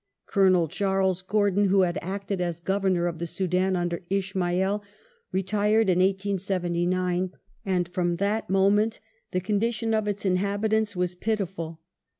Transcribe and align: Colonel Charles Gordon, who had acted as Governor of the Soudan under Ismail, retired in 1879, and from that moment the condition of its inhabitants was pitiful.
Colonel 0.25 0.67
Charles 0.67 1.21
Gordon, 1.21 1.65
who 1.65 1.81
had 1.81 1.99
acted 2.01 2.41
as 2.41 2.59
Governor 2.59 3.05
of 3.05 3.19
the 3.19 3.27
Soudan 3.27 3.75
under 3.75 4.01
Ismail, 4.09 4.81
retired 5.31 5.89
in 5.89 5.99
1879, 5.99 7.33
and 7.67 7.87
from 7.87 8.15
that 8.15 8.49
moment 8.49 8.99
the 9.29 9.39
condition 9.39 9.93
of 9.93 10.07
its 10.07 10.25
inhabitants 10.25 10.95
was 10.95 11.13
pitiful. 11.13 11.81